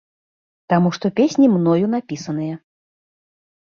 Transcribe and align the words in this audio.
Таму 0.73 0.93
што 0.95 1.05
песні 1.21 1.51
мною 1.59 1.85
напісаныя. 1.95 2.55